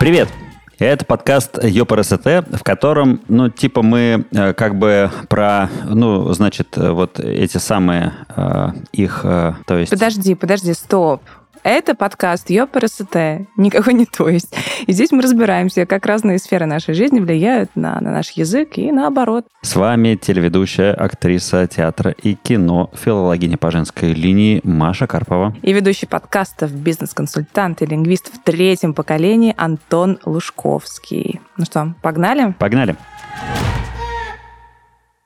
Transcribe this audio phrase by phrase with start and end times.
[0.00, 0.30] Привет!
[0.78, 6.92] Это подкаст ЙОПРСТ, в котором, ну, типа мы э, как бы про, ну, значит, э,
[6.92, 9.90] вот эти самые э, их, э, то есть...
[9.90, 11.20] Подожди, подожди, стоп.
[11.62, 14.54] Это подкаст ЙОПРСТ, никакой не то есть.
[14.86, 18.90] И здесь мы разбираемся, как разные сферы нашей жизни влияют на, на наш язык и
[18.90, 19.46] наоборот.
[19.60, 25.54] С вами телеведущая, актриса театра и кино, филологиня по женской линии Маша Карпова.
[25.60, 31.40] И ведущий подкастов, бизнес-консультант и лингвист в третьем поколении Антон Лужковский.
[31.58, 32.54] Ну что, погнали?
[32.58, 32.96] Погнали.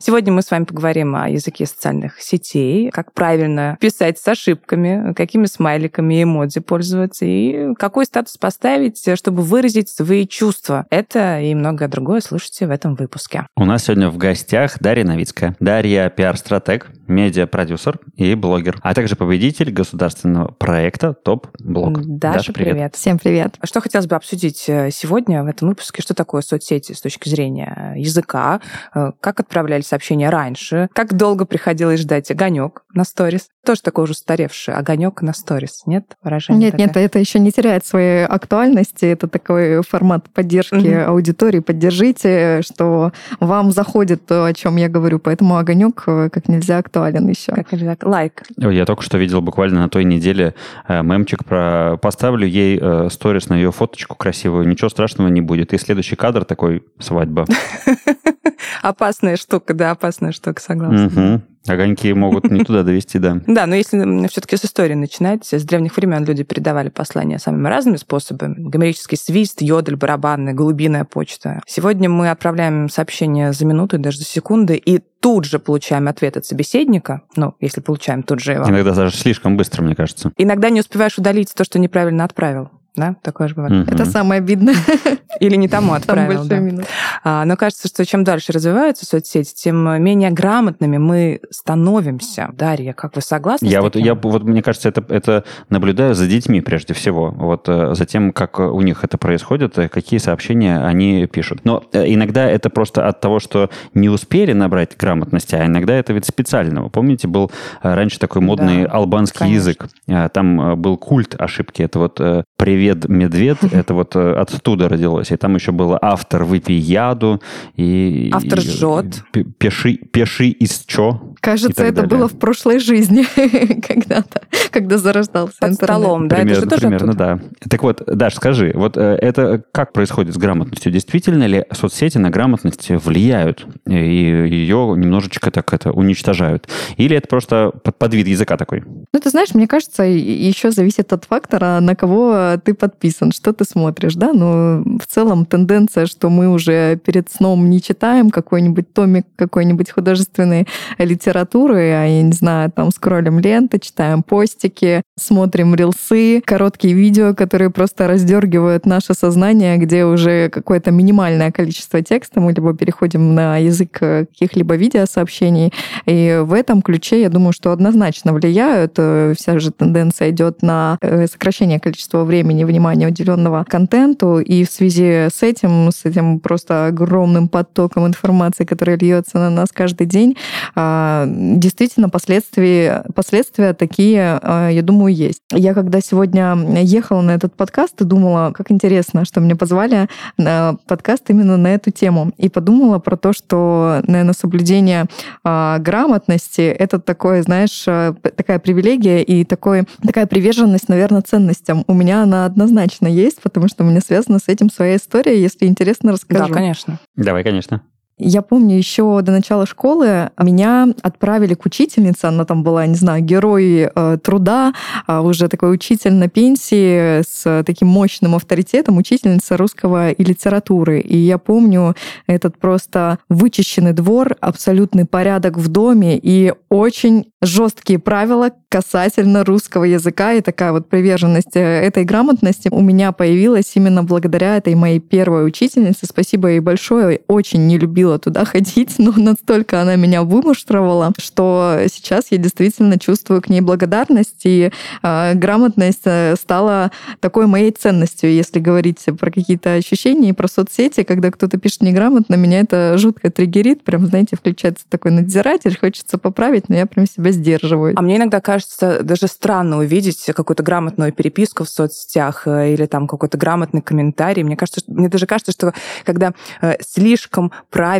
[0.06, 5.46] Сегодня мы с вами поговорим о языке социальных сетей, как правильно писать с ошибками, какими
[5.46, 10.84] смайликами и эмодзи пользоваться, и какой статус поставить, чтобы выразить свои чувства.
[10.90, 13.46] Это и многое другое слушайте в этом выпуске.
[13.56, 15.56] У нас сегодня в гостях Дарья Новицкая.
[15.58, 22.02] Дарья– пиар-стратег, медиа-продюсер и блогер, а также победитель государственного проекта ТОП-блог.
[22.18, 22.72] Даша, Даша привет.
[22.72, 22.94] привет.
[22.94, 23.56] Всем привет.
[23.62, 26.02] Что хотелось бы обсудить э, сегодня в этом выпуске?
[26.02, 28.60] Что такое соцсети с точки зрения языка?
[28.94, 30.88] Э, как отправлялись сообщения раньше?
[30.92, 33.48] Как долго приходилось ждать огонек на сторис?
[33.64, 36.16] Тоже такой уже устаревший огонек на сторис, нет?
[36.22, 36.86] Выражение нет, такое?
[36.86, 39.04] нет, это еще не теряет своей актуальности.
[39.04, 41.60] Это такой формат поддержки mm аудитории.
[41.60, 45.18] Поддержите, что вам заходит то, о чем я говорю.
[45.18, 47.52] Поэтому огонек э, как нельзя актуален еще.
[47.52, 47.96] Как нельзя.
[48.02, 48.42] Лайк.
[48.56, 50.54] Я только что видел буквально на той неделе
[50.88, 51.98] э, мемчик про...
[52.02, 55.72] Поставлю ей э, сторис на ее фоточку красивую, ничего страшного не будет.
[55.72, 57.46] И следующий кадр такой свадьба.
[58.82, 61.06] Опасная штука, да, опасная штука, согласна.
[61.06, 61.42] Угу.
[61.66, 63.40] Огоньки могут не туда довести, да.
[63.46, 67.96] Да, но если все-таки с истории начинать, с древних времен люди передавали послания самыми разными
[67.96, 68.56] способами.
[68.58, 71.60] Гомерический свист, йодль, барабанная, голубиная почта.
[71.66, 76.44] Сегодня мы отправляем сообщение за минуту, даже за секунды, и тут же получаем ответ от
[76.44, 77.22] собеседника.
[77.36, 78.68] Ну, если получаем, тут же его.
[78.68, 80.32] Иногда даже слишком быстро, мне кажется.
[80.36, 82.70] Иногда не успеваешь удалить то, что неправильно отправил.
[82.96, 83.88] Да, такое же бывает.
[83.88, 83.94] Угу.
[83.94, 84.76] Это самое обидное.
[85.40, 86.46] Или не тому отправил.
[86.46, 86.82] Там да.
[86.82, 86.86] А,
[87.24, 92.50] но кажется, что чем дальше развиваются соцсети, тем менее грамотными мы становимся.
[92.52, 93.66] Дарья, как вы согласны?
[93.66, 97.30] Я вот, я вот, мне кажется, это, это наблюдаю за детьми прежде всего.
[97.30, 101.60] Вот э, за тем, как у них это происходит, э, какие сообщения они пишут.
[101.64, 106.12] Но э, иногда это просто от того, что не успели набрать грамотности, а иногда это
[106.12, 106.88] ведь специального.
[106.88, 107.50] Помните, был
[107.82, 109.70] раньше такой модный да, албанский конечно.
[109.70, 109.88] язык.
[110.32, 111.82] Там был культ ошибки.
[111.82, 115.30] Это вот привет «Привет, медведь», это вот оттуда родилось.
[115.30, 116.78] И там еще было «Автор, выпей
[117.08, 117.40] яду».
[117.76, 119.22] И, Автор жжет.
[119.58, 121.34] Пиши, пиши из чё.
[121.40, 122.08] Кажется, это далее.
[122.08, 123.24] было в прошлой жизни
[123.86, 126.00] когда-то, когда зарождался Под интернет.
[126.00, 126.36] столом, да?
[126.36, 127.40] Примерно, это же тоже примерно да.
[127.68, 130.90] Так вот, Даш, скажи, вот э, это как происходит с грамотностью?
[130.92, 136.68] Действительно ли соцсети на грамотность влияют и ее немножечко так это уничтожают?
[136.96, 138.82] Или это просто под, под вид языка такой?
[139.12, 143.64] Ну, ты знаешь, мне кажется, еще зависит от фактора, на кого ты подписан, что ты
[143.64, 144.32] смотришь, да?
[144.32, 150.66] Но в целом тенденция, что мы уже перед сном не читаем какой-нибудь томик какой-нибудь художественной
[150.98, 157.70] литературы, а, я не знаю, там скроллим ленты, читаем постики, смотрим рилсы, короткие видео, которые
[157.70, 163.92] просто раздергивают наше сознание, где уже какое-то минимальное количество текста, мы либо переходим на язык
[163.92, 165.72] каких-либо видеосообщений.
[166.06, 168.92] И в этом ключе, я думаю, что однозначно влияют.
[168.94, 175.28] Вся же тенденция идет на э, сокращение количества времени внимания уделенного контенту, и в связи
[175.32, 180.36] с этим, с этим просто огромным потоком информации, который льется на нас каждый день,
[180.74, 185.40] а, действительно последствия, последствия такие, а, я думаю, есть.
[185.52, 190.76] Я когда сегодня ехала на этот подкаст и думала, как интересно, что мне позвали на
[190.86, 195.06] подкаст именно на эту тему, и подумала про то, что, наверное, соблюдение
[195.44, 201.84] а, грамотности— это такое, знаешь, такая привилегия и такой, такая приверженность, наверное, ценностям.
[201.86, 205.40] У меня она однозначно есть, потому что у меня связана с этим своя история.
[205.40, 206.48] Если интересно, расскажу.
[206.48, 206.73] Да, конечно.
[207.16, 207.82] Давай, конечно.
[208.16, 212.26] Я помню, еще до начала школы меня отправили к учительнице.
[212.26, 214.72] Она там была, не знаю, герой э, труда,
[215.08, 221.00] э, уже такой учитель на пенсии с таким мощным авторитетом, учительница русского и литературы.
[221.00, 221.96] И я помню
[222.28, 230.32] этот просто вычищенный двор, абсолютный порядок в доме и очень жесткие правила касательно русского языка
[230.32, 235.46] и такая вот приверженность э, этой грамотности у меня появилась именно благодаря этой моей первой
[235.46, 236.06] учительнице.
[236.06, 237.20] Спасибо ей большое.
[237.28, 242.98] Очень не любила любила туда ходить, но настолько она меня вымуштровала, что сейчас я действительно
[242.98, 244.70] чувствую к ней благодарность, и
[245.02, 246.04] э, грамотность
[246.38, 246.90] стала
[247.20, 252.34] такой моей ценностью, если говорить про какие-то ощущения и про соцсети, когда кто-то пишет неграмотно,
[252.34, 257.30] меня это жутко триггерит, прям, знаете, включается такой надзиратель, хочется поправить, но я прям себя
[257.32, 257.94] сдерживаю.
[257.96, 263.06] А мне иногда кажется даже странно увидеть какую-то грамотную переписку в соцсетях э, или там
[263.06, 264.42] какой-то грамотный комментарий.
[264.42, 265.72] Мне кажется, мне даже кажется, что
[266.04, 267.93] когда э, слишком правильно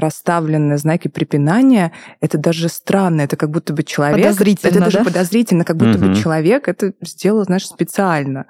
[0.00, 4.18] расставлены знаки препинания, это даже странно, это как будто бы человек...
[4.22, 5.04] Подозрительно, Это даже да?
[5.04, 6.08] подозрительно, как будто Мгм.
[6.12, 8.46] бы человек это сделал, знаешь, специально.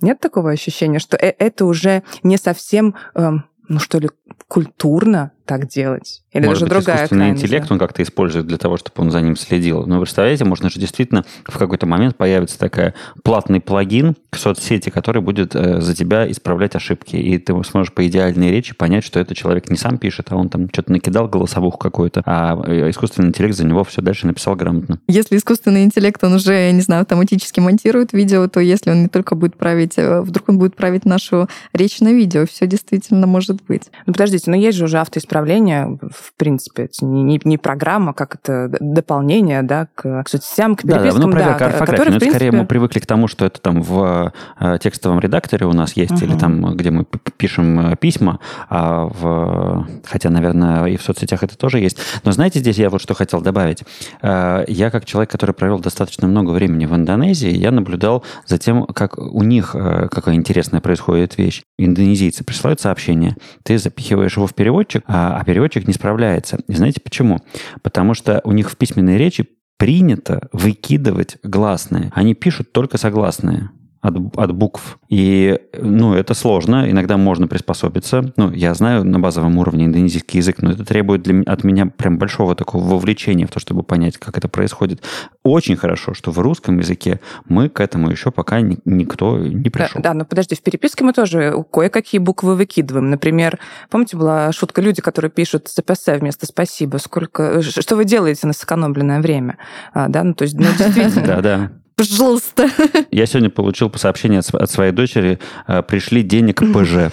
[0.00, 4.10] Нет такого ощущения, что э- это уже не совсем, эм, ну что ли,
[4.46, 6.22] культурно так делать?
[6.32, 7.74] Или Может даже быть, другая искусственный крайность, интеллект да?
[7.74, 9.86] он как-то использует для того, чтобы он за ним следил.
[9.86, 15.22] Но представляете, можно же действительно в какой-то момент появится такая платный плагин к соцсети, который
[15.22, 17.16] будет э, за тебя исправлять ошибки.
[17.16, 20.50] И ты сможешь по идеальной речи понять, что это человек не сам пишет, а он
[20.50, 25.00] там что-то накидал голосовуху какую-то, а э, искусственный интеллект за него все дальше написал грамотно.
[25.08, 29.34] Если искусственный интеллект, он уже, не знаю, автоматически монтирует видео, то если он не только
[29.34, 33.84] будет править, э, вдруг он будет править нашу речь на видео, все действительно может быть.
[34.04, 38.36] Ну, подождите, но есть же уже автоисправление, в принципе, это не, не, не программа, как
[38.36, 41.90] это дополнение, да, к, к соцсетям, к Да, да, перепискам, ну, проверка да, орфографии.
[41.90, 45.20] которые, Но это скорее принципе, мы привыкли к тому, что это там в э, текстовом
[45.20, 46.38] редакторе у нас есть, или Мгм.
[46.38, 47.04] там, где мы
[47.36, 48.38] пишем э, письма,
[48.68, 49.86] а в...
[50.04, 51.98] Хотя, наверное, и в соцсетях это тоже есть.
[52.24, 53.84] Но знаете, здесь я вот что хотел добавить.
[54.22, 58.84] Э, Я, как человек, который провел достаточно много времени в Индонезии, я наблюдал за тем,
[58.86, 61.62] как у них какая интересная происходит вещь.
[61.78, 66.58] Индонезийцы присылают сообщение, ты запихиваешь его в переводчик, а а переводчик не справляется.
[66.68, 67.40] И знаете почему?
[67.82, 72.10] Потому что у них в письменной речи принято выкидывать гласные.
[72.14, 74.98] Они пишут только согласные от, от букв.
[75.08, 78.32] И, ну, это сложно, иногда можно приспособиться.
[78.36, 82.18] Ну, я знаю на базовом уровне индонезийский язык, но это требует для, от меня прям
[82.18, 85.02] большого такого вовлечения в то, чтобы понять, как это происходит.
[85.42, 89.70] Очень хорошо, что в русском языке мы к этому еще пока ни- никто не Да,
[89.70, 90.00] пришел.
[90.02, 93.10] да, но подожди, в переписке мы тоже кое-какие буквы выкидываем.
[93.10, 93.58] Например,
[93.90, 96.98] помните, была шутка люди, которые пишут СПС вместо спасибо.
[96.98, 99.58] Сколько, ш- что вы делаете на сэкономленное время?
[99.92, 101.26] А, да, ну то есть, ну, действительно.
[101.26, 101.70] Да, да.
[101.98, 102.68] Пожалуйста.
[103.10, 107.12] Я сегодня получил сообщение от, св- от своей дочери, э, пришли денег ПЖ.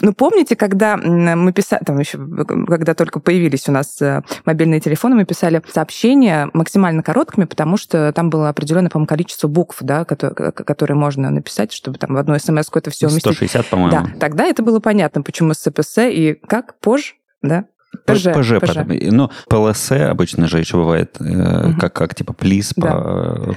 [0.00, 2.18] Ну, помните, когда мы писали, там еще,
[2.68, 8.12] когда только появились у нас э, мобильные телефоны, мы писали сообщения максимально короткими, потому что
[8.12, 12.38] там было определенное, по-моему, количество букв, да, которые, которые можно написать, чтобы там в одну
[12.38, 13.22] смс это все уместить.
[13.22, 13.90] 160, по-моему.
[13.90, 17.64] Да, тогда это было понятно, почему СПС и как позже, да?
[18.06, 18.86] ПЖ, ПЖ, потом.
[18.88, 21.78] Ну, ПЛС обычно же еще бывает, э, Мгм.
[21.78, 22.86] как, как типа плиз Да.
[22.90, 22.96] по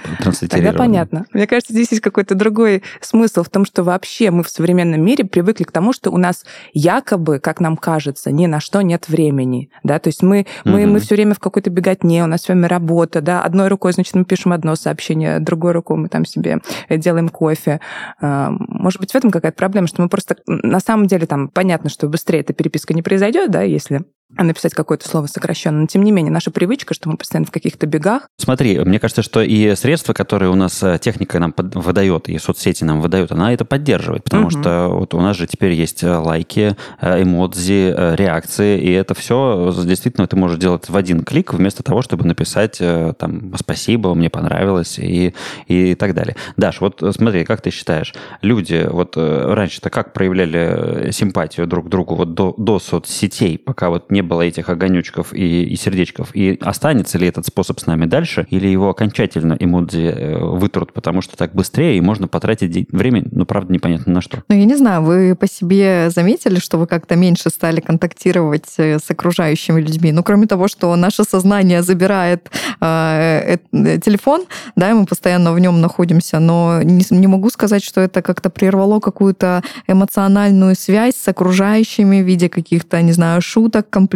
[0.03, 0.77] Тогда транслитерированию.
[0.77, 1.25] понятно.
[1.33, 5.23] Мне кажется, здесь есть какой-то другой смысл в том, что вообще мы в современном мире
[5.23, 9.69] привыкли к тому, что у нас якобы, как нам кажется, ни на что нет времени.
[9.83, 9.99] Да?
[9.99, 10.93] То есть мы, мы, Мгм.
[10.93, 13.43] мы все время в какой-то беготне, у нас с вами работа, да?
[13.43, 16.59] одной рукой, значит, мы пишем одно сообщение, другой рукой мы там себе
[16.89, 17.79] э, делаем кофе.
[18.21, 20.37] Может быть, в этом какая-то проблема, что мы просто...
[20.47, 24.03] На самом деле там понятно, что быстрее эта переписка не произойдет, да, если
[24.37, 25.81] написать какое-то слово сокращенно.
[25.81, 29.21] Но тем не менее, наша привычка, что мы постоянно в каких-то бегах, Смотри, мне кажется,
[29.21, 33.31] что и средства, которые у нас э, техника нам под- выдает, и соцсети нам выдают,
[33.31, 34.61] она это поддерживает, потому Мгм.
[34.61, 39.73] что вот у нас же теперь есть э, лайки, э, эмодзи, реакции, и это все
[39.85, 42.79] действительно ты можешь делать в один клик, вместо того, чтобы написать
[43.17, 45.33] там «спасибо, мне понравилось» и,
[45.67, 46.35] и так далее.
[46.57, 52.15] Даш, вот смотри, как ты считаешь, люди вот раньше-то как проявляли симпатию друг к другу
[52.15, 57.17] вот до, до соцсетей, пока вот не было этих огонючков и, и сердечков, и останется
[57.17, 61.53] ли этот способ с нами дальше, или его окончательно эмодзи э, вытрут, потому что так
[61.53, 64.43] быстрее, и можно потратить время, ну, правда, непонятно на что.
[64.49, 68.99] Ну, я не знаю, вы по себе заметили, что вы как-то меньше стали контактировать э,
[68.99, 70.11] с окружающими людьми?
[70.11, 72.49] Ну, кроме того, что наше сознание забирает
[72.81, 77.83] э, э, телефон, да, и мы постоянно в нем находимся, но не, не могу сказать,
[77.83, 83.89] что это как-то прервало какую-то эмоциональную связь с окружающими в виде каких-то, не знаю, шуток,
[83.89, 84.12] комплиментов,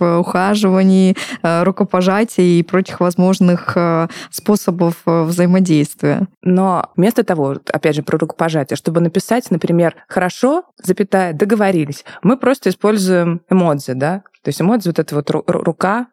[0.00, 6.28] э, ухаживаний, э, рукопожатий и прочих возможных э, способов взаимодействия.
[6.42, 12.70] Но вместо того, опять же, про рукопожатие, чтобы написать, например, «хорошо», запятая, «договорились», мы просто
[12.70, 14.22] используем эмодзи, да?
[14.42, 16.06] То есть эмодзи, вот эта вот ру- ру- рука,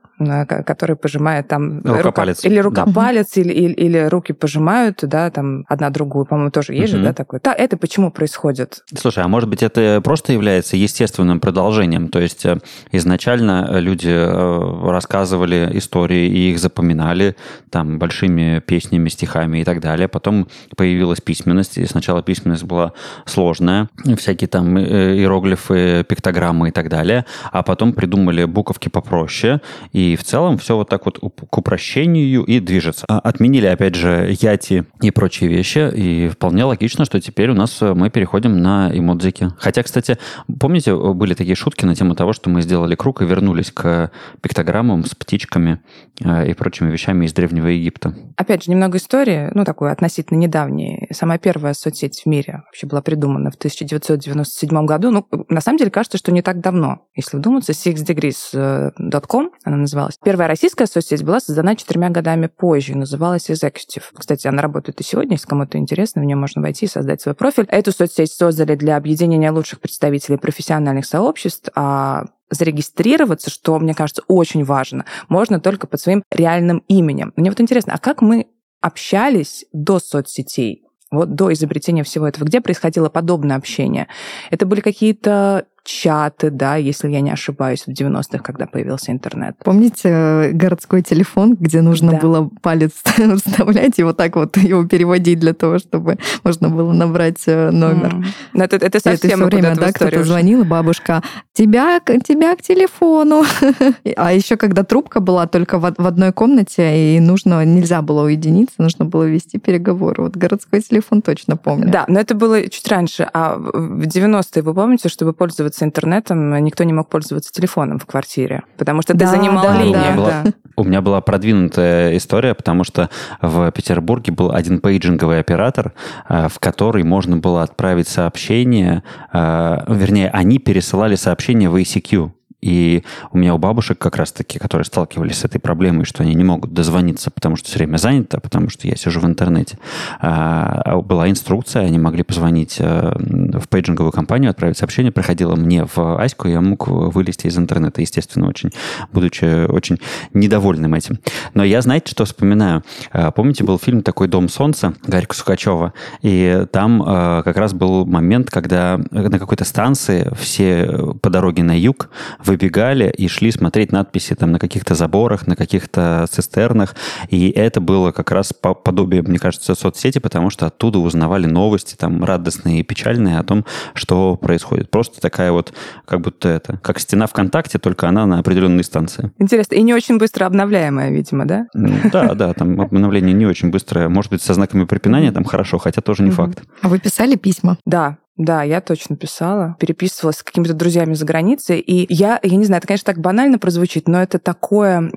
[0.66, 1.82] который пожимает там...
[1.82, 2.44] Рукопалец.
[2.44, 3.42] Рука, или рукопалец, да.
[3.42, 7.00] или, или, или руки пожимают, да, там одна другую, по-моему, тоже есть угу.
[7.00, 7.40] же, да, такое.
[7.44, 8.84] Да, это почему происходит?
[8.96, 12.10] Слушай, а может быть, это просто является естественным продолжением?
[12.10, 12.58] То есть э,
[12.92, 17.36] изначально люди э, рассказывали истории и их запоминали
[17.70, 20.08] там большими песнями, стихами и так далее.
[20.08, 22.94] Потом появилась письменность, и сначала письменность была
[23.25, 29.62] сложная, всякие там э, иероглифы, пиктограммы и так далее, а потом придумали буковки попроще,
[29.92, 33.06] и в целом все вот так вот к упрощению и движется.
[33.08, 37.80] А отменили, опять же, яти и прочие вещи, и вполне логично, что теперь у нас
[37.82, 39.50] мы переходим на эмодзики.
[39.58, 40.18] Хотя, кстати,
[40.60, 45.06] помните, были такие шутки на тему того, что мы сделали круг и вернулись к пиктограммам
[45.06, 45.82] с птичками
[46.24, 48.15] э, и прочими вещами из Древнего Египта.
[48.38, 51.08] Опять же, немного истории, ну, такой относительно недавней.
[51.12, 55.12] Самая первая соцсеть в мире вообще была придумана в 1997 году.
[55.12, 57.06] Ну, на самом деле, кажется, что не так давно.
[57.15, 60.20] Если вдуматься, sixdegrees.com она называлась.
[60.24, 64.03] Первая российская соцсеть была создана четырьмя годами позже, называлась Executive.
[64.13, 67.36] Кстати, она работает и сегодня, если кому-то интересно, в нее можно войти и создать свой
[67.36, 67.65] профиль.
[67.67, 74.65] Эту соцсеть создали для объединения лучших представителей профессиональных сообществ, а зарегистрироваться, что, мне кажется, очень
[74.65, 77.31] важно, можно только под своим реальным именем.
[77.36, 78.48] Мне вот интересно, а как мы
[78.81, 80.84] общались до соцсетей?
[81.12, 84.08] вот до изобретения всего этого, где происходило подобное общение?
[84.50, 89.56] Это были какие-то чаты, да, если я не ошибаюсь, в 90-х, когда появился интернет.
[89.64, 92.18] Помните э, городской телефон, где нужно да.
[92.20, 92.92] было палец
[93.46, 98.24] вставлять и вот так вот его переводить для того, чтобы можно было набрать э, номер?
[98.54, 98.64] Mm.
[98.64, 101.24] Это, это совсем это все время, да, кто-то звонил, бабушка,
[101.54, 103.44] тебя, тебя к телефону.
[104.16, 108.76] а еще когда трубка была только в, в одной комнате, и нужно, нельзя было уединиться,
[108.78, 110.24] нужно было вести переговоры.
[110.24, 111.92] Вот городской телефон точно помню.
[111.92, 113.28] Да, но это было чуть раньше.
[113.34, 118.06] А в 90-е, вы помните, чтобы пользоваться пользоваться интернетом, никто не мог пользоваться телефоном в
[118.06, 119.94] квартире, потому что да, ты занимал да, линию.
[119.94, 120.44] Да, у, меня была,
[120.75, 123.10] у меня была продвинутая история, потому что
[123.42, 125.94] в Петербурге был один пейджинговый оператор,
[126.30, 132.32] э, в который можно было отправить сообщение, э, вернее, они пересылали сообщение в ICQ.
[132.62, 136.44] И у меня у бабушек как раз-таки, которые сталкивались с этой проблемой, что они не
[136.44, 139.80] могут дозвониться, потому что все время занято, потому что я сижу в интернете,
[140.20, 146.22] а, была инструкция, они могли позвонить э, в пейджинговую компанию, отправить сообщение, приходило мне в
[146.22, 148.70] Аську, я мог вылезти из интернета, естественно, очень,
[149.12, 150.00] будучи очень
[150.34, 151.20] недовольным этим.
[151.53, 152.84] Но я, знаете, что вспоминаю?
[153.12, 158.06] А, помните, был фильм такой «Дом солнца» Гарика Сукачева, и там э, как раз был
[158.06, 162.10] момент, когда на какой-то станции все по дороге на юг
[162.51, 166.96] выбегали и шли смотреть надписи там на каких-то заборах, на каких-то цистернах.
[167.29, 172.25] И это было как раз подобие, мне кажется, соцсети, потому что оттуда узнавали новости там
[172.25, 174.91] радостные и печальные о том, что происходит.
[174.91, 175.74] Просто такая вот,
[176.05, 179.31] как будто это, как стена ВКонтакте, только она на определенной станции.
[179.39, 179.75] Интересно.
[179.75, 181.67] И не очень быстро обновляемая, видимо, да?
[181.74, 184.10] Да, да, там обновление не очень быстрое.
[184.10, 186.63] Может быть, со знаками препинания там хорошо, хотя тоже не факт.
[186.81, 187.77] А вы писали письма?
[187.86, 189.76] Да, да, я точно писала.
[189.80, 191.80] Переписывалась с какими-то друзьями за границей.
[191.80, 195.12] И я, я не знаю, это, конечно, так банально прозвучит, но это такое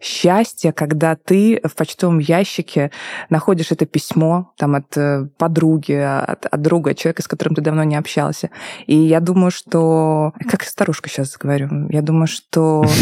[0.00, 2.90] счастье, когда ты в почтовом ящике
[3.30, 7.84] находишь это письмо там от э, подруги, от, от друга, человека, с которым ты давно
[7.84, 8.50] не общался.
[8.86, 10.32] И я думаю, что...
[10.48, 11.88] Как старушка сейчас говорю.
[11.90, 12.84] Я думаю, что...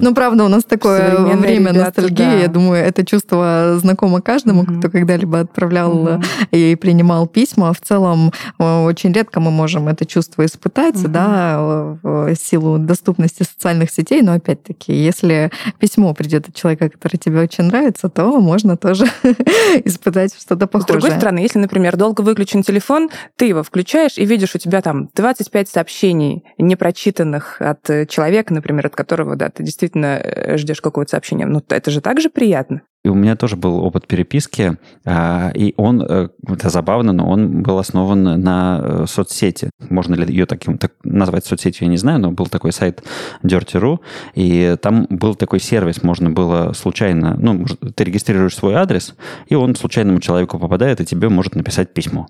[0.00, 2.42] Ну, правда, у нас такое время ностальгии.
[2.42, 6.20] Я думаю, это чувство знакомо каждому, кто когда-либо отправлял
[6.50, 7.72] и принимал письма.
[7.72, 14.22] В целом, очень редко мы можем это чувство испытать, да, в силу доступности социальных сетей.
[14.22, 19.06] Но, опять-таки, если письмо придет от человека, который тебе очень нравится, то можно тоже
[19.84, 21.00] испытать что-то похожее.
[21.00, 24.82] С другой стороны, если, например, долго выключен телефон, ты его включаешь и видишь, у тебя
[24.82, 31.10] там 25 сообщений непрочитанных от человека, например, от которого, да, ты действительно э, ждешь какого-то
[31.10, 31.46] сообщения.
[31.46, 32.82] Ну, это же также приятно.
[33.04, 37.62] И у меня тоже был опыт переписки, а, и он, э, это забавно, но он
[37.62, 39.70] был основан на э, соцсети.
[39.90, 43.02] Можно ли ее таким так назвать соцсетью, я не знаю, но был такой сайт
[43.42, 43.98] Dirty.ru,
[44.36, 49.16] и там был такой сервис, можно было случайно, ну, ты регистрируешь свой адрес,
[49.48, 52.28] и он случайному человеку попадает, и тебе может написать письмо.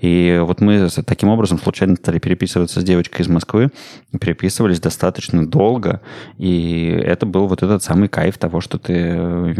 [0.00, 3.70] И вот мы таким образом случайно стали переписываться с девочкой из Москвы,
[4.20, 6.00] переписывались достаточно долго,
[6.38, 9.54] и это был вот этот самый кайф того, что ты э,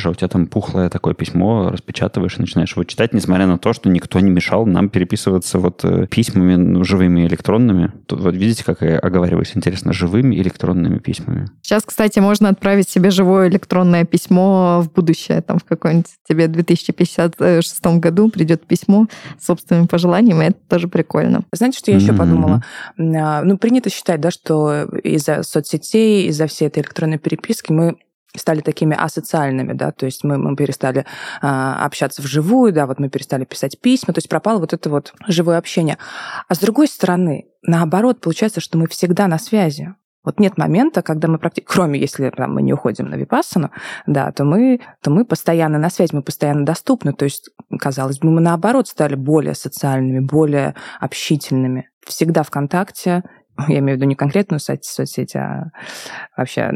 [0.00, 3.58] приходишь а у тебя там пухлое такое письмо, распечатываешь и начинаешь его читать, несмотря на
[3.58, 7.92] то, что никто не мешал нам переписываться вот э, письмами ну, живыми электронными.
[8.06, 11.48] Тут, вот видите, как я оговариваюсь, интересно, живыми электронными письмами.
[11.62, 17.86] Сейчас, кстати, можно отправить себе живое электронное письмо в будущее, там в какой-нибудь тебе 2056
[17.98, 19.06] году придет письмо
[19.38, 21.42] с собственными пожеланиями, это тоже прикольно.
[21.52, 22.16] Знаете, что я еще mm-hmm.
[22.16, 22.64] подумала?
[22.98, 27.96] А, ну, принято считать, да, что из-за соцсетей, из-за всей этой электронной переписки мы
[28.36, 31.06] стали такими асоциальными, да, то есть мы, мы перестали
[31.40, 35.14] а, общаться вживую, да, вот мы перестали писать письма, то есть пропало вот это вот
[35.26, 35.98] живое общение.
[36.48, 39.94] А с другой стороны, наоборот, получается, что мы всегда на связи.
[40.22, 43.70] Вот нет момента, когда мы практически, кроме если там, мы не уходим на випассану,
[44.06, 47.14] да, то мы, то мы постоянно на связи, мы постоянно доступны.
[47.14, 51.88] То есть, казалось бы, мы наоборот стали более социальными, более общительными.
[52.06, 53.22] Всегда в контакте,
[53.68, 55.70] я имею в виду не конкретную соцсеть, а
[56.36, 56.70] вообще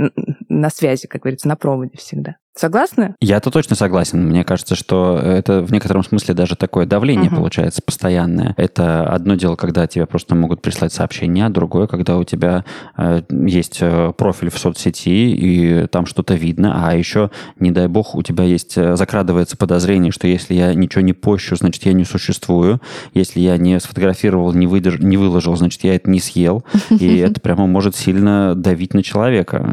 [0.49, 2.37] на связи, как говорится, на проводе всегда.
[2.57, 3.17] Согласны?
[3.21, 4.25] Я-то точно согласен.
[4.25, 7.37] Мне кажется, что это в некотором смысле даже такое давление угу.
[7.37, 8.55] получается постоянное.
[8.57, 12.65] Это одно дело, когда тебе просто могут прислать сообщения, а другое, когда у тебя
[12.97, 18.15] э, есть э, профиль в соцсети, и там что-то видно, а еще, не дай бог,
[18.15, 22.05] у тебя есть, э, закрадывается подозрение, что если я ничего не пощу, значит, я не
[22.05, 22.81] существую.
[23.15, 25.01] Если я не сфотографировал, не, выдерж...
[25.01, 26.65] не выложил, значит, я это не съел.
[26.91, 29.67] И это прямо может сильно давить на человека.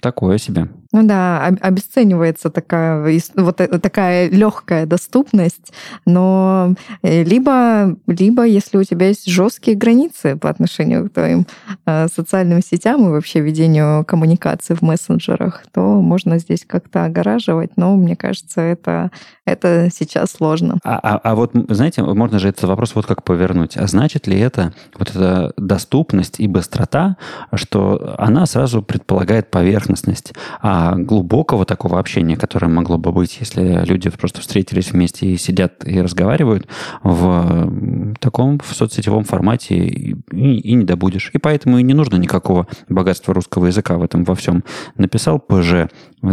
[0.00, 0.68] Такое себе.
[0.94, 5.72] Ну да, обесценивается такая, вот э, такая легкая доступность,
[6.06, 11.48] но э, либо, либо если у тебя есть жесткие границы по отношению к твоим
[11.84, 17.96] э, социальным сетям и вообще ведению коммуникации в мессенджерах, то можно здесь как-то огораживать, но
[17.96, 19.10] мне кажется, это,
[19.46, 20.78] это сейчас сложно.
[20.84, 23.76] А, а, а вот, знаете, можно же этот вопрос вот как повернуть.
[23.76, 27.16] А значит ли это, вот эта доступность и быстрота,
[27.52, 34.10] что она сразу предполагает поверхностность, а глубокого такого общения, которое могло бы быть, если люди
[34.10, 36.66] просто встретились вместе и сидят и разговаривают
[37.02, 41.30] в таком в соцсетевом формате и, и не добудешь.
[41.32, 44.64] И поэтому и не нужно никакого богатства русского языка в этом во всем.
[44.96, 45.88] Написал ПЖ,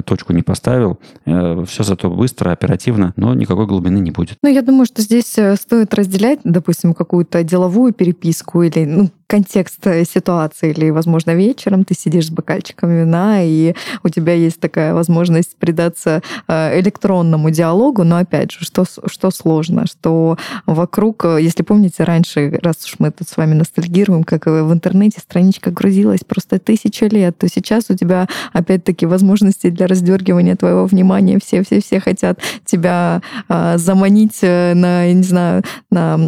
[0.05, 4.37] точку не поставил, э, все зато быстро, оперативно, но никакой глубины не будет.
[4.41, 9.87] Ну, я думаю, что здесь э, стоит разделять, допустим, какую-то деловую переписку или ну, контекст
[9.87, 13.73] э, ситуации, или, возможно, вечером ты сидишь с бокальчиком вина, и
[14.03, 20.37] у тебя есть такая возможность предаться электронному диалогу, но, опять же, что, что сложно, что
[20.65, 25.71] вокруг, если помните, раньше, раз уж мы тут с вами ностальгируем, как в интернете страничка
[25.71, 31.39] грузилась просто тысячу лет, то сейчас у тебя, опять-таки, возможности для раздергивания твоего внимания.
[31.41, 36.19] Все-все-все хотят тебя э, заманить э, на, не знаю, на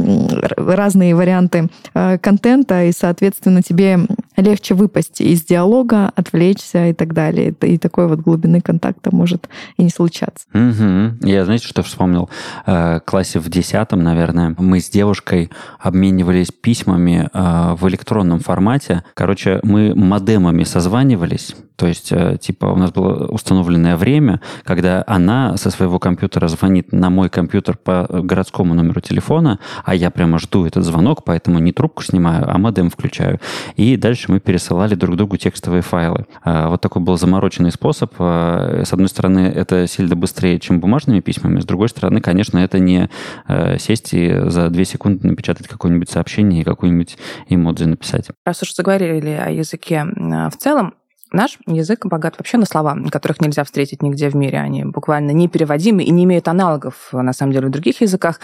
[0.57, 3.99] разные варианты э, контента, и, соответственно, тебе
[4.37, 7.53] легче выпасть из диалога, отвлечься и так далее.
[7.61, 10.45] И такой вот глубины контакта может и не случаться.
[10.53, 11.27] Угу.
[11.27, 12.29] Я, знаете, что вспомнил?
[12.65, 19.03] Э, классе в десятом, наверное, мы с девушкой обменивались письмами э, в электронном формате.
[19.13, 25.57] Короче, мы модемами созванивались, то есть, э, типа, у нас было установленное время, когда она
[25.57, 30.65] со своего компьютера звонит на мой компьютер по городскому номеру телефона, а я прямо жду
[30.65, 33.39] этот звонок, поэтому не трубку снимаю, а модем включаю.
[33.75, 36.25] И дальше мы пересылали друг другу текстовые файлы.
[36.43, 38.13] А, вот такой был замороченный способ.
[38.19, 41.59] А, с одной стороны, это сильно быстрее, чем бумажными письмами.
[41.59, 43.09] С другой стороны, конечно, это не
[43.47, 47.17] э, сесть и за две секунды напечатать какое-нибудь сообщение и какую-нибудь
[47.49, 48.27] эмодзи написать.
[48.45, 50.93] Раз уж заговорили о языке в целом,
[51.33, 54.59] Наш язык богат вообще на слова, которых нельзя встретить нигде в мире.
[54.59, 58.39] Они буквально непереводимы и не имеют аналогов, на самом деле, в других языках.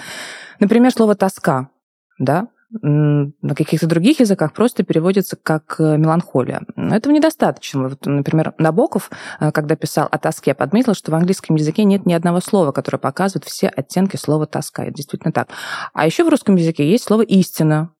[0.60, 1.69] Например, слово «тоска»,
[2.17, 6.62] да, на каких-то других языках просто переводится как э, меланхолия.
[6.75, 7.89] Но этого недостаточно.
[7.89, 12.13] Вот, например, Набоков, э, когда писал о тоске, подметил, что в английском языке нет ни
[12.13, 14.84] одного слова, которое показывает все оттенки слова тоска.
[14.84, 15.49] Это действительно так.
[15.93, 17.91] А еще в русском языке есть слово истина.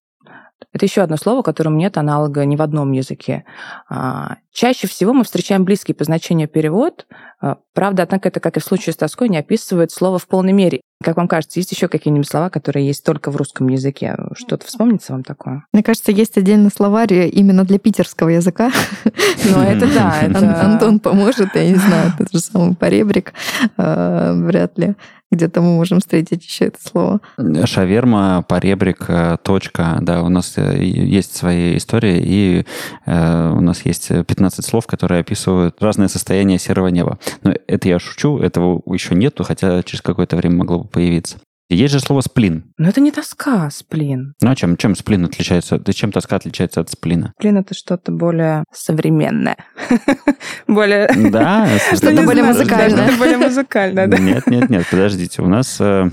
[0.74, 3.45] Это еще одно слово, которому нет аналога ни в одном языке.
[3.89, 7.08] А, чаще всего мы встречаем близкий по значению перевод.
[7.41, 10.54] А, правда, однако это, как и в случае с тоской, не описывает слово в полной
[10.54, 10.82] мере.
[11.02, 14.18] Как вам кажется, есть еще какие-нибудь слова, которые есть только в русском языке?
[14.34, 15.64] Что-то вспомнится вам такое?
[15.72, 18.72] Мне кажется, есть отдельный словарь именно для питерского языка.
[19.06, 20.62] Ну, это да.
[20.62, 23.34] Антон поможет, я не знаю, тот же самый поребрик.
[23.78, 24.96] А, вряд ли
[25.32, 27.20] где-то мы можем встретить еще это слово.
[27.66, 30.00] Шаверма, поребрик, э, точка.
[30.02, 32.66] Да, у нас э, есть свои истории, и
[33.06, 37.20] э, у нас есть 15 слов, которые описывают разное состояние серого неба.
[37.44, 41.38] Но это я шучу, этого еще нету, хотя через какое-то время могло бы появиться.
[41.71, 42.73] Есть же слово сплин.
[42.80, 44.34] Но это не тоска, сплин.
[44.41, 45.78] Ну а чем, чем сплин отличается?
[45.78, 47.32] Да чем тоска отличается от сплина?
[47.38, 49.56] Сплин это что-то более современное.
[50.67, 51.08] Более...
[51.30, 53.06] Да, Что-то более музыкальное.
[53.06, 54.17] Что-то более музыкальное, да.
[54.17, 55.43] Нет, нет, нет, подождите.
[55.43, 55.78] У нас...
[55.80, 56.10] э,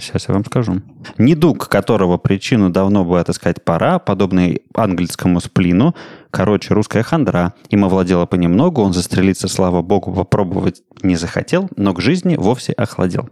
[0.00, 0.80] Сейчас я вам скажу.
[1.16, 5.94] Недуг, которого причину давно бы отыскать пора, подобный английскому сплину,
[6.30, 7.54] короче, русская хандра.
[7.70, 13.30] Им овладела понемногу, он застрелиться, слава богу, попробовать не захотел, но к жизни вовсе охладел.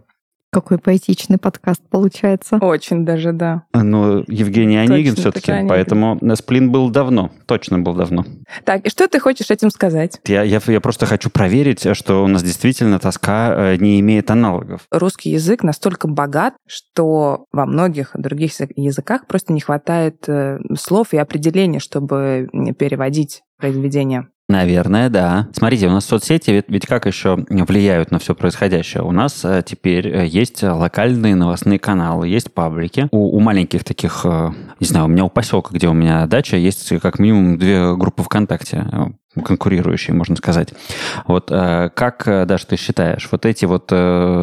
[0.51, 2.57] Какой поэтичный подкаст получается.
[2.57, 3.63] Очень даже, да.
[3.73, 8.25] Ну, Евгений Онегин все-таки, поэтому сплин был давно, точно был давно.
[8.63, 10.19] Так, и что ты хочешь этим сказать?
[10.25, 14.81] Я, я, я просто хочу проверить, что у нас действительно тоска э, не имеет аналогов.
[14.91, 21.13] Русский язык настолько богат, что во многих других язы- языках просто не хватает э, слов
[21.13, 24.27] и определений, чтобы переводить произведение.
[24.49, 25.49] Наверное, да.
[25.51, 29.03] Смотрите, у нас соцсети ведь, ведь как еще влияют на все происходящее?
[29.03, 33.09] У нас э, теперь э, есть локальные новостные каналы, есть паблики.
[33.11, 36.55] У, у маленьких таких, э, не знаю, у меня у поселка, где у меня дача,
[36.55, 38.87] есть как минимум две группы ВКонтакте
[39.45, 40.73] конкурирующие, можно сказать.
[41.27, 43.85] Вот как, Даша, ты считаешь, вот эти вот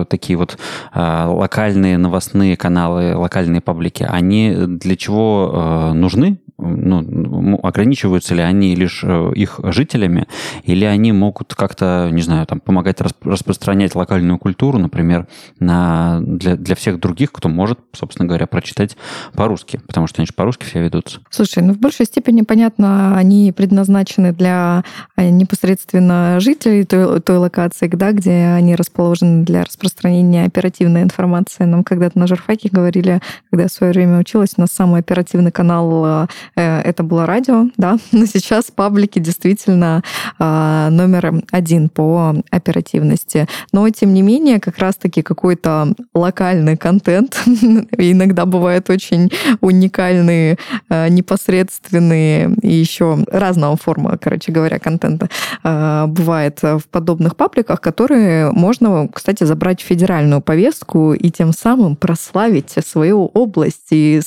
[0.09, 0.57] такие вот
[0.95, 6.39] локальные новостные каналы, локальные паблики, они для чего нужны?
[6.57, 10.29] Ну, ограничиваются ли они лишь э, их жителями,
[10.63, 15.27] или они могут как-то, не знаю, там, помогать рас- распространять локальную культуру, например,
[15.59, 18.97] на, для, для всех других, кто может, собственно говоря, прочитать
[19.35, 21.21] по-русски, потому что они же по-русски все ведутся.
[21.29, 24.85] Слушай, ну в большей степени, понятно, они предназначены для
[25.17, 31.65] э, непосредственно жителей той, той локации, да, где они расположены для распространения оперативной информации.
[31.65, 35.51] Нам когда-то на журфаке говорили, когда я в свое время училась, у нас самый оперативный
[35.51, 40.03] канал э, это было радио, да, но сейчас паблики действительно
[40.39, 43.47] э, номер один по оперативности.
[43.73, 49.31] Но, тем не менее, как раз-таки какой-то локальный контент, иногда бывает очень
[49.61, 55.29] уникальные, э, непосредственные и еще разного форма, короче говоря, контента
[55.63, 61.97] э, бывает в подобных пабликах, которые можно, кстати, забрать в федеральную повестку и тем самым
[61.97, 64.21] прославить свою область и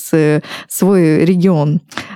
[0.67, 2.07] свой регион э,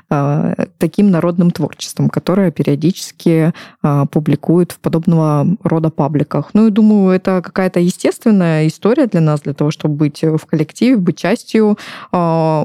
[0.77, 6.49] таким народным творчеством, которое периодически э, публикуют в подобного рода пабликах.
[6.53, 10.97] Ну и думаю, это какая-то естественная история для нас, для того, чтобы быть в коллективе,
[10.97, 11.77] быть частью
[12.11, 12.63] э,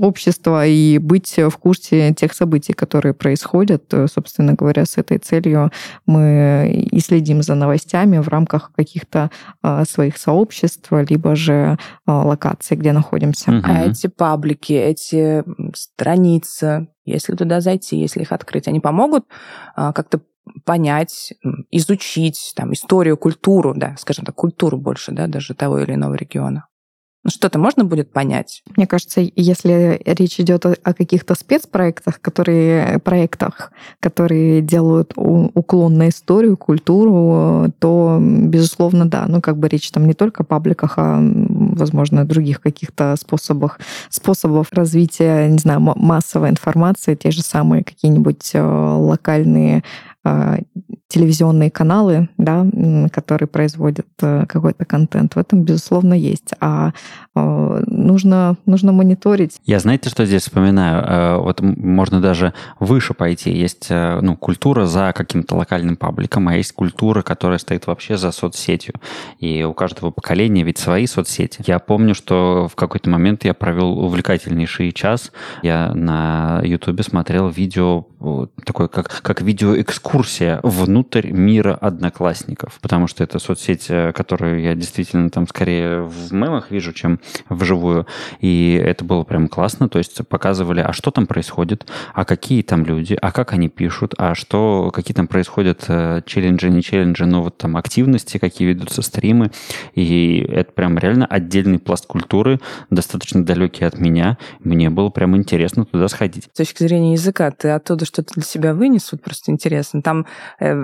[0.00, 3.92] общества и быть в курсе тех событий, которые происходят.
[3.92, 5.70] Э, Собственно говоря, с этой целью
[6.06, 9.30] мы и следим за новостями в рамках каких-то
[9.62, 13.52] э, своих сообществ, либо же э, локаций, где находимся.
[13.52, 13.62] Мгм.
[13.64, 15.72] А эти паблики, эти м,
[17.04, 19.24] если туда зайти, если их открыть, они помогут
[19.74, 20.20] а, как-то
[20.64, 21.32] понять,
[21.70, 26.66] изучить там историю, культуру, да, скажем так, культуру больше, да, даже того или иного региона.
[27.26, 28.62] Ну, что-то можно будет понять?
[28.76, 36.56] Мне кажется, если речь идет о, каких-то спецпроектах, которые проектах, которые делают уклон на историю,
[36.56, 39.26] культуру, то, безусловно, да.
[39.26, 44.68] Ну, как бы речь там не только о пабликах, а, возможно, других каких-то способах, способов
[44.70, 49.82] развития, не знаю, массовой информации, те же самые какие-нибудь э, локальные
[50.24, 50.58] э,
[51.08, 52.66] телевизионные каналы, да,
[53.12, 55.34] которые производят э, какой-то контент.
[55.34, 56.50] В этом, безусловно, есть.
[56.60, 56.92] А
[57.34, 59.56] э, нужно, нужно мониторить.
[59.64, 61.04] Я знаете, что здесь вспоминаю?
[61.04, 63.50] Э, Вот можно даже выше пойти.
[63.52, 68.94] Есть ну, культура за каким-то локальным пабликом, а есть культура, которая стоит вообще за соцсетью.
[69.38, 71.62] И у каждого поколения ведь свои соцсети.
[71.66, 75.30] Я помню, что в какой-то момент я провел увлекательнейший час.
[75.62, 82.78] Я на Ютубе смотрел видео, вот такое как, как видеоэкскурсия внутрь мира одноклассников.
[82.80, 88.06] Потому что это соцсеть, э, которую я действительно там скорее в мемах вижу, чем вживую.
[88.40, 89.88] И это было прям классно.
[89.88, 94.14] То есть показывали, а что там происходит, а какие там люди, а как они пишут,
[94.18, 99.02] а что, какие там происходят э, челленджи, не челленджи, но вот там активности, какие ведутся
[99.02, 99.50] стримы.
[99.94, 104.38] И это прям реально отдельный пласт культуры, достаточно далекий от меня.
[104.60, 106.48] Мне было прям интересно туда сходить.
[106.52, 109.12] С точки зрения языка, ты оттуда что-то для себя вынес?
[109.12, 110.02] Вот просто интересно.
[110.02, 110.26] Там
[110.60, 110.74] э,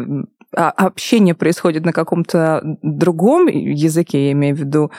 [0.54, 4.90] а- общение происходит на каком-то другом языке, я имею в виду,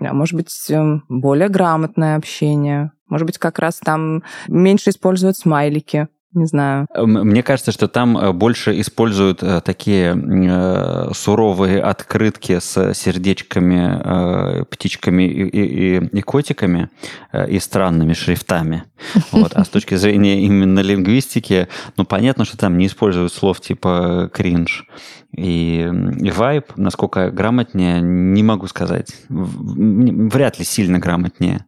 [0.00, 2.92] а может быть, эм, более грамотное общение.
[3.08, 6.08] Может быть, как раз там меньше используют смайлики.
[6.34, 6.86] Не знаю.
[6.96, 15.22] Мне кажется, что там э, больше используют э, такие э, суровые открытки с сердечками, птичками
[15.24, 16.90] и, и, и котиками
[17.48, 18.84] и странными шрифтами.
[19.32, 19.52] Вот.
[19.54, 24.86] А с точки зрения именно лингвистики, ну, понятно, что там не используют слов типа кринж
[25.36, 26.72] и, и вайб.
[26.76, 29.14] Насколько грамотнее, не могу сказать.
[29.28, 31.66] Вряд ли сильно грамотнее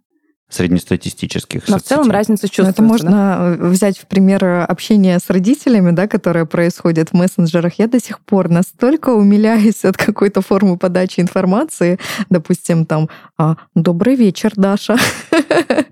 [0.49, 2.73] среднестатистических Но в целом разница чувствуется.
[2.73, 3.69] это можно да?
[3.69, 7.75] взять в пример общение с родителями, да, которое происходит в мессенджерах.
[7.79, 11.99] Я до сих пор настолько умиляюсь от какой-то формы подачи информации,
[12.31, 14.97] допустим, там «А, «Добрый вечер, Даша».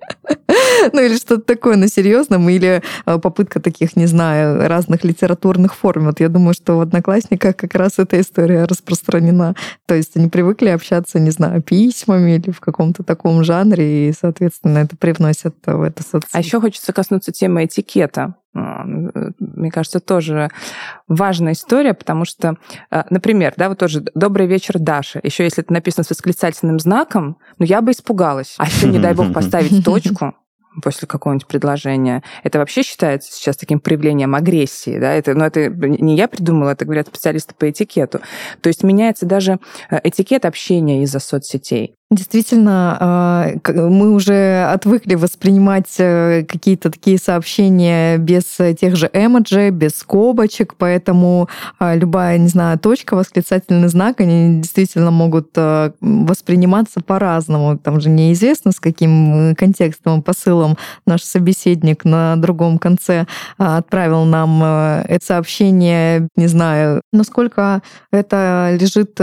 [0.94, 6.04] Ну или что-то такое на серьезном, или а, попытка таких, не знаю, разных литературных форм.
[6.06, 9.56] Вот я думаю, что в Одноклассниках как раз эта история распространена.
[9.86, 14.78] То есть они привыкли общаться, не знаю, письмами или в каком-то таком жанре, и, соответственно,
[14.78, 16.30] это привносят в это соцсеть.
[16.32, 18.36] А еще хочется коснуться темы этикета.
[18.54, 20.48] А, мне кажется, тоже
[21.08, 22.54] важная история, потому что,
[22.92, 25.18] а, например, да, вот тоже «Добрый вечер, Даша».
[25.24, 28.54] Еще если это написано с восклицательным знаком, ну, я бы испугалась.
[28.58, 30.34] А еще, не дай бог, поставить точку,
[30.82, 32.22] после какого-нибудь предложения.
[32.42, 35.12] Это вообще считается сейчас таким проявлением агрессии, да?
[35.12, 38.20] Это, ну, это не я придумала, это говорят специалисты по этикету.
[38.60, 39.58] То есть меняется даже
[39.90, 41.94] э, этикет общения из-за соцсетей.
[42.10, 48.44] Действительно, а, мы уже отвыкли воспринимать э, какие-то такие сообщения без
[48.78, 51.48] тех же эмоджи, без скобочек, поэтому
[51.80, 57.78] любая, не знаю, точка, восклицательный знак, они действительно могут э, восприниматься по-разному.
[57.78, 64.62] Там же неизвестно, с каким э, контекстом посылом наш собеседник на другом конце отправил нам
[64.62, 69.18] это сообщение, не знаю, насколько это лежит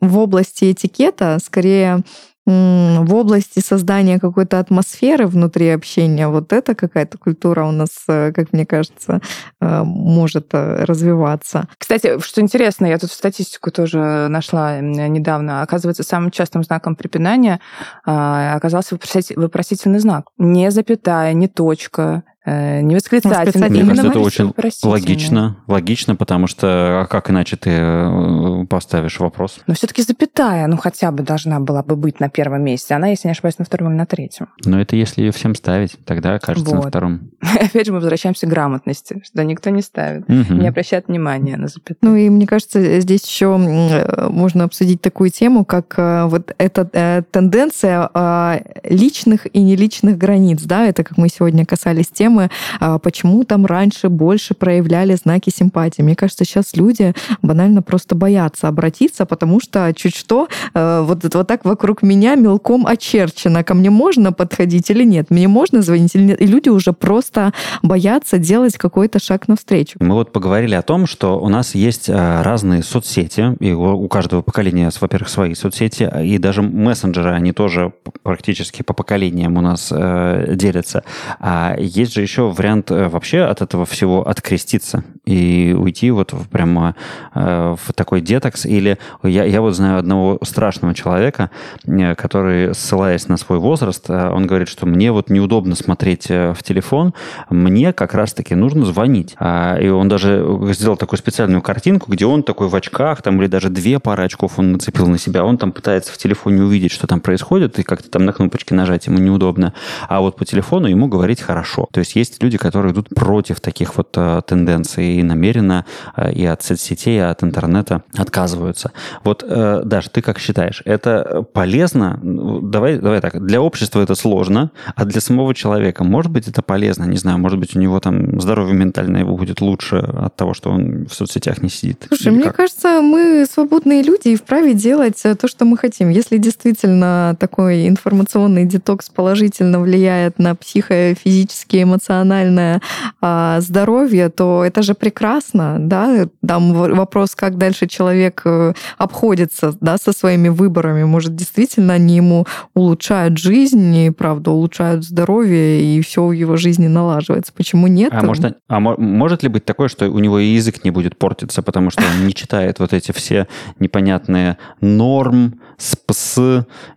[0.00, 2.02] в области этикета, скорее
[2.46, 8.52] в области создания какой-то атмосферы внутри общения, вот это какая-то культура у нас, э, как
[8.52, 9.20] мне кажется,
[9.60, 11.68] э, может э, развиваться.
[11.78, 15.62] Кстати, что интересно, я тут статистику тоже нашла недавно.
[15.62, 17.60] Оказывается, самым частым знаком препинания
[18.04, 18.98] а, оказался
[19.36, 20.26] вопросительный знак.
[20.38, 23.68] Не запятая, не точка, Э, не восклицательный.
[23.68, 29.60] Мне кажется, это очень логично, логично, потому что а как иначе ты э, поставишь вопрос?
[29.66, 32.94] Но все-таки запятая, ну хотя бы должна была бы быть на первом месте.
[32.94, 34.48] Она, если не ошибаюсь, на втором или на третьем.
[34.64, 36.84] Но это если ее всем ставить, тогда окажется вот.
[36.84, 37.30] на втором.
[37.60, 40.54] Опять же, мы возвращаемся к грамотности, что никто не ставит, угу.
[40.54, 41.98] не обращает внимания на запятую.
[42.00, 48.08] Ну и мне кажется, здесь еще можно обсудить такую тему, как э, вот эта тенденция
[48.14, 53.44] а, личных и неличных границ, да, это как мы сегодня касались темы темы, а, почему
[53.44, 56.02] там раньше больше проявляли знаки симпатии.
[56.02, 61.46] Мне кажется, сейчас люди банально просто боятся обратиться, потому что чуть что э, вот, вот
[61.46, 63.64] так вокруг меня мелком очерчено.
[63.64, 65.30] Ко мне можно подходить или нет?
[65.30, 66.40] Мне можно звонить или нет?
[66.40, 69.98] И люди уже просто боятся делать какой-то шаг навстречу.
[70.00, 74.42] Мы вот поговорили о том, что у нас есть э, разные соцсети, и у каждого
[74.42, 80.54] поколения, во-первых, свои соцсети, и даже мессенджеры, они тоже практически по поколениям у нас э,
[80.54, 81.02] делятся.
[81.38, 86.34] А есть же же еще вариант э, вообще от этого всего откреститься и уйти вот
[86.50, 86.94] прямо
[87.34, 88.66] э, в такой детокс.
[88.66, 91.50] Или я, я вот знаю одного страшного человека,
[91.86, 97.14] э, который, ссылаясь на свой возраст, он говорит, что мне вот неудобно смотреть в телефон,
[97.48, 99.34] мне как раз-таки нужно звонить.
[99.38, 103.48] А, и он даже сделал такую специальную картинку, где он такой в очках, там, или
[103.48, 107.06] даже две пары очков он нацепил на себя, он там пытается в телефоне увидеть, что
[107.06, 109.72] там происходит, и как-то там на кнопочки нажать ему неудобно.
[110.08, 111.88] А вот по телефону ему говорить хорошо.
[111.92, 115.84] То есть есть есть люди, которые идут против таких вот э, тенденций и намеренно
[116.16, 118.92] э, и от соцсетей, и от интернета отказываются.
[119.24, 122.18] Вот, э, Даш, ты как считаешь, это полезно?
[122.22, 127.04] Давай, давай так, для общества это сложно, а для самого человека, может быть, это полезно?
[127.04, 131.06] Не знаю, может быть, у него там здоровье ментальное будет лучше от того, что он
[131.06, 132.04] в соцсетях не сидит?
[132.08, 132.56] Слушай, Или мне как?
[132.56, 136.10] кажется, мы свободные люди и вправе делать то, что мы хотим.
[136.10, 142.80] Если действительно такой информационный детокс положительно влияет на психофизические, эмоциональное
[143.20, 146.26] а, здоровье, то это же прекрасно, да?
[146.46, 151.04] Там вопрос, как дальше человек э, обходится, да, со своими выборами.
[151.04, 156.86] Может, действительно они ему улучшают жизнь, и, правда, улучшают здоровье, и все в его жизни
[156.86, 157.52] налаживается.
[157.54, 158.12] Почему нет?
[158.12, 161.62] А, может, а может ли быть такое, что у него и язык не будет портиться,
[161.62, 163.46] потому что он не читает вот эти все
[163.78, 166.38] непонятные норм, сп пс,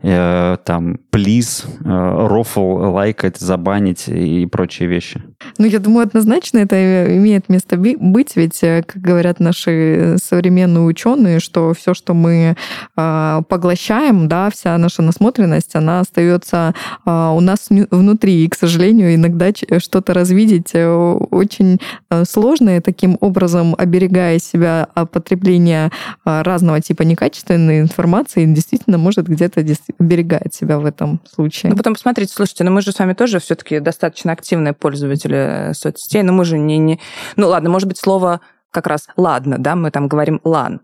[0.01, 5.21] э, там, please, э, рофл, лайкать, забанить и прочие вещи?
[5.59, 11.73] Ну, я думаю, однозначно это имеет место быть, ведь, как говорят наши современные ученые, что
[11.73, 12.55] все, что мы
[12.97, 16.73] э, поглощаем, да, вся наша насмотренность, она остается
[17.05, 18.45] э, у нас внутри.
[18.45, 21.79] И, к сожалению, иногда что-то развидеть э, очень
[22.27, 25.91] сложно, и таким образом, оберегая себя от потребления
[26.25, 29.59] разного типа некачественной информации, действительно может где-то
[29.99, 31.71] оберегает себя в этом случае.
[31.71, 36.23] Ну, потом посмотрите, слушайте, ну мы же с вами тоже все-таки достаточно активные пользователи соцсетей,
[36.23, 36.99] но мы же не, не...
[37.35, 40.81] Ну ладно, может быть, слово как раз «ладно», да, мы там говорим «лан»,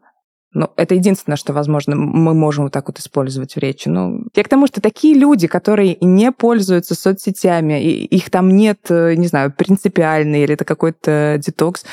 [0.52, 3.88] ну, это единственное, что, возможно, мы можем вот так вот использовать в речи.
[3.88, 8.80] Ну, я к тому, что такие люди, которые не пользуются соцсетями, и их там нет,
[8.90, 11.86] э, не знаю, принципиальный или это какой-то детокс,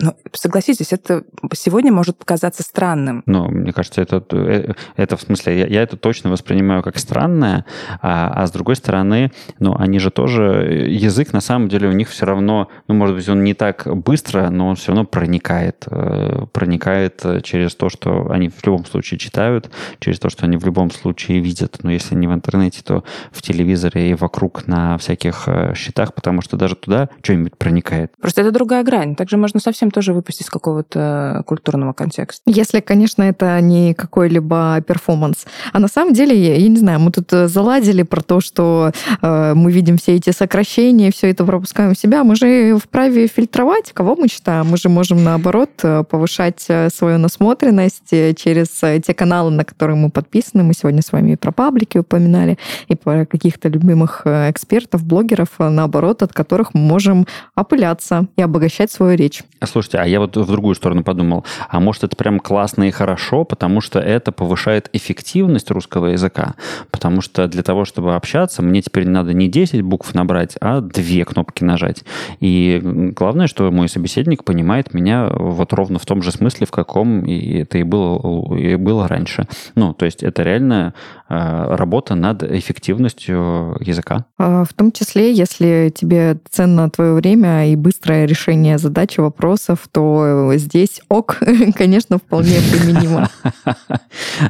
[0.00, 3.22] ну, согласитесь, это сегодня может показаться странным.
[3.26, 7.64] Ну, мне кажется, это, э, это в смысле, я, я это точно воспринимаю как странное,
[8.00, 12.08] а, а с другой стороны, ну, они же тоже, язык на самом деле у них
[12.08, 16.46] все равно, ну, может быть, он не так быстро, но он все равно проникает, э,
[16.52, 20.90] проникает через то, что они в любом случае читают, через то, что они в любом
[20.90, 21.78] случае видят.
[21.82, 26.42] Но если не в интернете, то в телевизоре и вокруг на всяких э, счетах, потому
[26.42, 28.12] что даже туда что-нибудь проникает.
[28.20, 29.14] Просто это другая грань.
[29.14, 32.42] Также можно совсем тоже выпустить из какого-то культурного контекста.
[32.46, 35.46] Если, конечно, это не какой-либо перформанс.
[35.72, 38.92] А на самом деле, я, я не знаю, мы тут э, заладили про то, что
[39.22, 42.24] э, мы видим все эти сокращения, все это пропускаем в себя.
[42.24, 44.66] Мы же вправе фильтровать, кого мы читаем.
[44.66, 48.68] Мы же можем, наоборот, э, повышать э, свою насмотренность через
[49.04, 50.62] те каналы, на которые мы подписаны.
[50.62, 56.22] Мы сегодня с вами и про паблики упоминали, и про каких-то любимых экспертов, блогеров, наоборот,
[56.22, 59.42] от которых мы можем опыляться и обогащать свою речь.
[59.80, 63.44] Слушайте, а я вот в другую сторону подумал, а может это прям классно и хорошо,
[63.44, 66.52] потому что это повышает эффективность русского языка,
[66.90, 70.82] потому что для того, чтобы общаться, мне теперь не надо не 10 букв набрать, а
[70.82, 72.04] две кнопки нажать.
[72.40, 72.78] И
[73.16, 77.60] главное, что мой собеседник понимает меня вот ровно в том же смысле, в каком и
[77.60, 79.48] это и было, и было раньше.
[79.76, 80.92] Ну, то есть это реально
[81.30, 84.26] э, работа над эффективностью языка.
[84.36, 89.88] А в том числе, если тебе ценно твое время и быстрое решение задачи, вопроса, вопросов,
[89.92, 91.38] то здесь ок,
[91.74, 93.28] конечно, вполне применимо.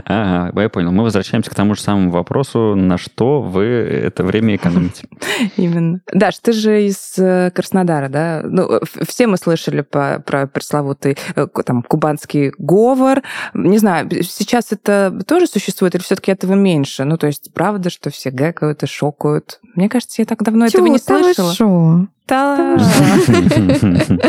[0.04, 0.92] Ага, я понял.
[0.92, 5.06] Мы возвращаемся к тому же самому вопросу, на что вы это время экономите.
[5.56, 6.00] Именно.
[6.12, 8.42] Даш, ты же из э, Краснодара, да?
[8.44, 13.22] Ну, все мы слышали по, про пресловутый э, там, кубанский говор.
[13.54, 17.04] Не знаю, сейчас это тоже существует или все-таки этого меньше?
[17.04, 19.60] Ну, то есть, правда, что все гэкают и шокают?
[19.74, 22.08] Мне кажется, я так давно этого не слышала.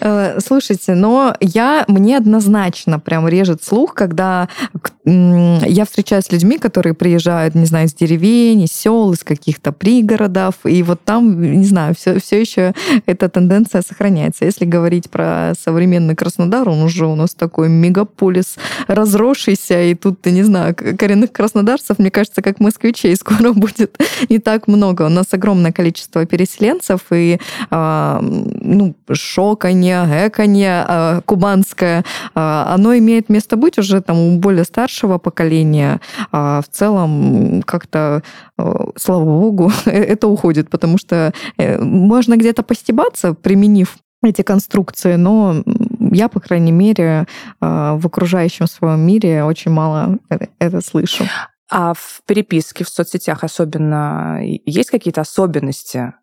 [0.00, 4.48] Э, слушайте, но я, мне однозначно прям режет слух, когда
[5.06, 10.54] я встречаюсь с людьми, которые приезжают, не знаю, из деревень, из сел, из каких-то пригородов,
[10.64, 12.72] и вот там, не знаю, все, все еще
[13.04, 14.46] эта тенденция сохраняется.
[14.46, 20.42] Если говорить про современный Краснодар, он уже у нас такой мегаполис разросшийся, и тут, не
[20.42, 23.98] знаю, коренных краснодарцев, мне кажется, как москвичей скоро будет
[24.30, 25.02] не так много.
[25.02, 27.38] У нас огромное количество переселенцев, и
[27.70, 34.64] э, ну, шоканье, эканье э, кубанское, э, оно имеет место быть уже там у более
[34.94, 36.00] старшего поколения.
[36.32, 38.22] А в целом как-то,
[38.58, 45.62] э, слава богу, это уходит, потому что э, можно где-то постебаться, применив эти конструкции, но
[46.12, 47.26] я, по крайней мере,
[47.60, 50.18] в окружающем своем мире очень мало
[50.58, 51.24] это слышу.
[51.70, 56.14] А в переписке в соцсетях особенно есть какие-то особенности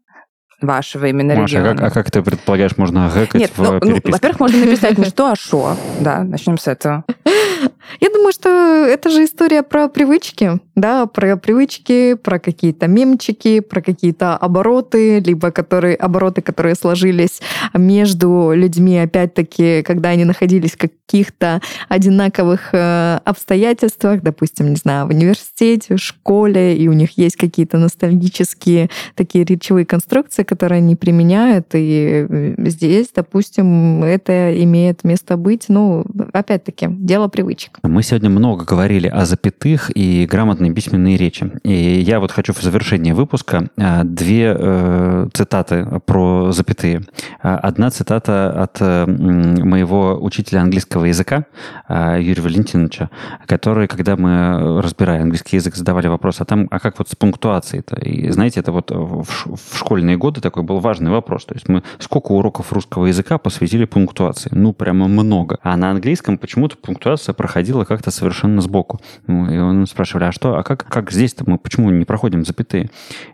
[0.62, 1.72] вашего именно Маша, региона.
[1.72, 4.98] А как, а как ты предполагаешь, можно гэкать Нет, в ну, ну, во-первых, можно написать
[4.98, 5.76] не что, а шо.
[6.00, 7.04] Да, начнем с этого.
[8.00, 13.82] Я думаю, что это же история про привычки, да, про привычки, про какие-то мемчики, про
[13.82, 17.42] какие-то обороты, либо которые, обороты, которые сложились
[17.74, 25.10] между людьми, опять-таки, когда они находились в каких-то одинаковых э, обстоятельствах, допустим, не знаю, в
[25.10, 31.68] университете, в школе, и у них есть какие-то ностальгические такие речевые конструкции, которые они применяют,
[31.74, 37.80] и здесь, допустим, это имеет место быть, ну, опять-таки, дело привычек.
[37.84, 41.52] Мы сегодня много говорили о запятых и грамотной письменной речи.
[41.64, 47.02] И я вот хочу в завершении выпуска а, две э, цитаты про запятые.
[47.42, 51.46] А, одна цитата от э, моего учителя английского языка
[51.90, 53.10] э, Юрия Валентиновича,
[53.48, 57.96] который, когда мы, разбирая английский язык, задавали вопрос, а там, а как вот с пунктуацией-то?
[57.96, 61.46] И знаете, это вот в, в школьные годы такой был важный вопрос.
[61.46, 64.52] То есть мы сколько уроков русского языка посвятили пунктуации?
[64.54, 65.58] Ну, прямо много.
[65.64, 69.00] А на английском почему-то пунктуация проходила происходило как-то совершенно сбоку.
[69.28, 72.90] Ну, и он спрашивали, а что, а как, как здесь-то мы, почему не проходим запятые?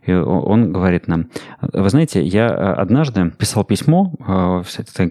[0.05, 1.27] И он говорит нам,
[1.61, 4.13] вы знаете, я однажды писал письмо,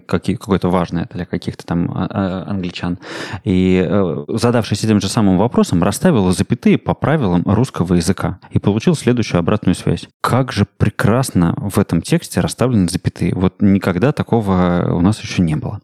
[0.07, 2.99] какое-то важное для каких-то там англичан,
[3.43, 3.87] и
[4.29, 9.75] задавшись этим же самым вопросом, расставил запятые по правилам русского языка и получил следующую обратную
[9.75, 10.07] связь.
[10.21, 13.33] Как же прекрасно в этом тексте расставлены запятые.
[13.35, 15.81] Вот никогда такого у нас еще не было.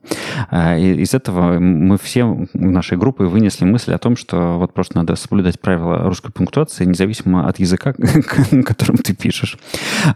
[0.50, 4.96] А, из этого мы все в нашей группы вынесли мысль о том, что вот просто
[4.96, 7.94] надо соблюдать правила русской пунктуации, независимо от языка,
[8.66, 9.58] которым ты пишешь.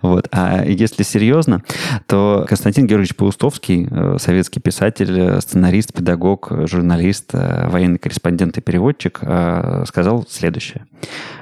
[0.01, 0.27] Вот.
[0.31, 1.63] А если серьезно,
[2.05, 9.19] то Константин Георгиевич Паустовский, э, советский писатель, сценарист, педагог, журналист, э, военный корреспондент и переводчик,
[9.21, 10.85] э, сказал следующее.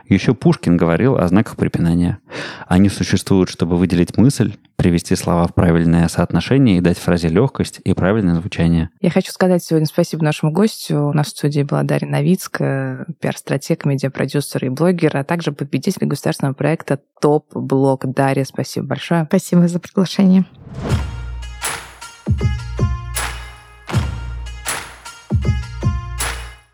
[0.07, 2.19] Еще Пушкин говорил о знаках препинания.
[2.67, 7.93] Они существуют, чтобы выделить мысль, привести слова в правильное соотношение и дать фразе легкость и
[7.93, 8.89] правильное звучание.
[9.01, 11.07] Я хочу сказать сегодня спасибо нашему гостю.
[11.07, 16.53] У нас в студии была Дарья Новицкая, пиар-стратег, медиапродюсер и блогер, а также победитель государственного
[16.53, 18.05] проекта «Топ-блог».
[18.13, 19.25] Дарья, спасибо большое.
[19.25, 20.45] Спасибо за приглашение.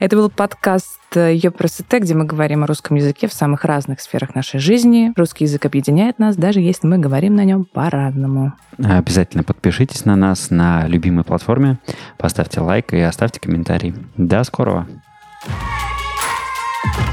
[0.02, 4.60] Это был подкаст Йопросете, где мы говорим о русском языке в самых разных сферах нашей
[4.60, 5.14] жизни.
[5.16, 8.54] Русский язык объединяет нас, даже если мы говорим на нем по-разному.
[8.80, 11.78] Обязательно подпишитесь на нас на любимой платформе,
[12.18, 13.94] поставьте лайк и оставьте комментарий.
[14.18, 14.88] До скорого!
[16.84, 17.11] thank you